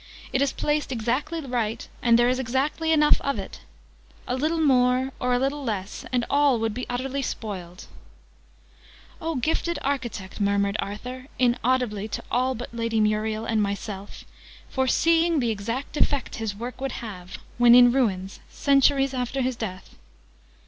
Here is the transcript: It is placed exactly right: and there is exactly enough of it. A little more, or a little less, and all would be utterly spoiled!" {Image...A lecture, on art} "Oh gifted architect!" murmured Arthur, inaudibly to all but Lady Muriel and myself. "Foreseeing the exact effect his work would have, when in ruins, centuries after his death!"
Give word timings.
It 0.33 0.41
is 0.41 0.51
placed 0.51 0.91
exactly 0.91 1.41
right: 1.41 1.87
and 2.01 2.17
there 2.17 2.27
is 2.27 2.39
exactly 2.39 2.91
enough 2.91 3.21
of 3.21 3.37
it. 3.37 3.59
A 4.27 4.35
little 4.35 4.57
more, 4.59 5.11
or 5.19 5.31
a 5.31 5.37
little 5.37 5.63
less, 5.63 6.05
and 6.11 6.25
all 6.27 6.59
would 6.59 6.73
be 6.73 6.87
utterly 6.89 7.21
spoiled!" 7.21 7.85
{Image...A 9.21 9.23
lecture, 9.23 9.23
on 9.23 9.27
art} 9.27 9.35
"Oh 9.35 9.35
gifted 9.39 9.79
architect!" 9.83 10.41
murmured 10.41 10.75
Arthur, 10.79 11.27
inaudibly 11.37 12.07
to 12.07 12.23
all 12.31 12.55
but 12.55 12.73
Lady 12.73 12.99
Muriel 12.99 13.45
and 13.45 13.61
myself. 13.61 14.25
"Foreseeing 14.69 15.39
the 15.39 15.51
exact 15.51 15.95
effect 15.95 16.37
his 16.37 16.55
work 16.55 16.81
would 16.81 16.93
have, 17.03 17.37
when 17.59 17.75
in 17.75 17.91
ruins, 17.91 18.39
centuries 18.49 19.13
after 19.13 19.41
his 19.43 19.55
death!" 19.55 19.97